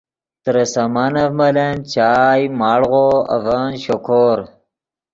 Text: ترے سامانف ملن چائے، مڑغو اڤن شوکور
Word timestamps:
ترے 0.43 0.63
سامانف 0.73 1.29
ملن 1.39 1.75
چائے، 1.91 2.43
مڑغو 2.59 3.07
اڤن 3.33 3.69
شوکور 3.83 4.37